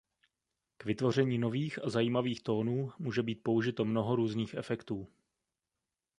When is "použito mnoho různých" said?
3.43-4.53